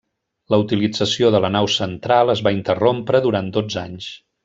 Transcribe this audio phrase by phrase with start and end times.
[0.53, 4.15] La utilització de la nau central es va interrompre durant dotze anys.